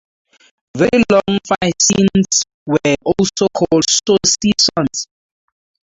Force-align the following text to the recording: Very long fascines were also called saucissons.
Very 0.75 1.03
long 1.11 1.37
fascines 1.47 2.41
were 2.65 2.79
also 3.05 3.45
called 3.53 3.83
saucissons. 3.87 5.05